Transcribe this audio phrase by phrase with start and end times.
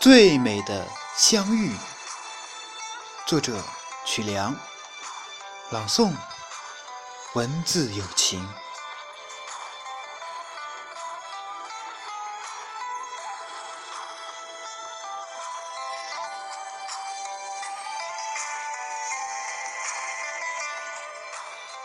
[0.00, 1.76] 最美的相遇，
[3.26, 3.60] 作者
[4.04, 4.54] 曲梁，
[5.70, 6.12] 朗诵
[7.34, 8.48] 文字有情。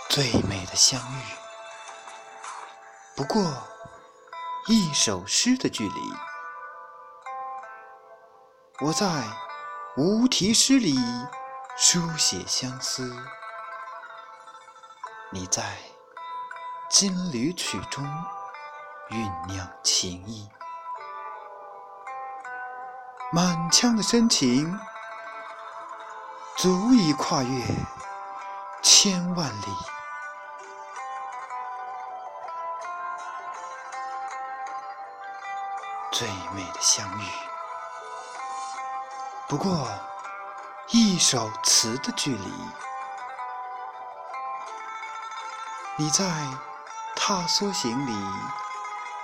[0.08, 1.24] 最美的相遇，
[3.16, 3.68] 不过
[4.68, 6.33] 一首诗的距离。
[8.84, 9.06] 我在
[9.96, 10.94] 无题诗里
[11.78, 13.16] 书写相思，
[15.32, 15.78] 你在
[16.90, 18.04] 金缕曲中
[19.10, 20.50] 酝酿情意。
[23.32, 24.78] 满腔的深情，
[26.58, 27.66] 足以跨越
[28.82, 29.68] 千万里。
[36.12, 37.24] 最美的相遇，
[39.48, 39.88] 不过
[40.88, 42.52] 一首词的距离。
[45.96, 46.26] 你在
[47.16, 48.14] 踏梭行里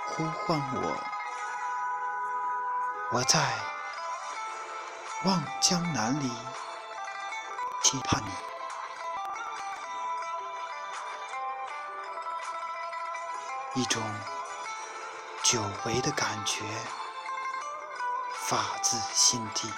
[0.06, 0.96] 呼唤我，
[3.12, 3.54] 我在
[5.24, 6.30] 望江南里
[7.82, 8.30] 期盼你。
[13.82, 14.02] 一种。
[15.42, 16.64] 久违的感觉，
[18.34, 19.72] 发自心底。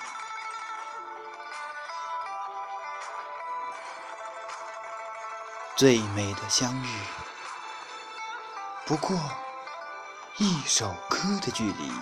[5.75, 6.89] 最美的相遇，
[8.85, 9.19] 不过
[10.37, 11.93] 一首歌的距离。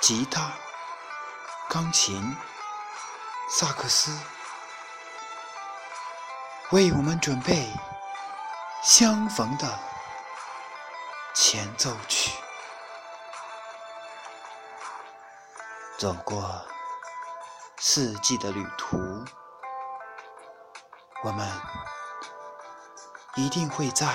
[0.00, 0.52] 吉他、
[1.68, 2.36] 钢琴、
[3.50, 4.16] 萨克斯，
[6.70, 7.72] 为我们准备
[8.82, 9.78] 相逢的。
[11.34, 12.32] 前奏曲，
[15.98, 16.66] 走过
[17.76, 18.96] 四季的旅途，
[21.22, 21.48] 我们
[23.36, 24.06] 一定会在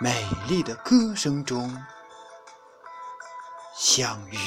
[0.00, 1.76] 美丽的歌声中
[3.74, 4.38] 相遇。